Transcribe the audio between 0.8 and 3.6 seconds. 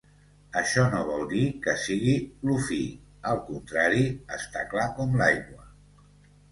no vol dir que sigui lo-fi; al